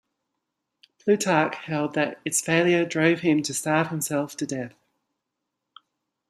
Plutarch 0.97 1.53
held 1.67 1.93
that 1.93 2.19
its 2.25 2.41
failure 2.41 2.85
drove 2.85 3.19
him 3.19 3.43
to 3.43 3.53
starve 3.53 3.89
himself 3.89 4.35
to 4.37 4.47
death. 4.47 4.73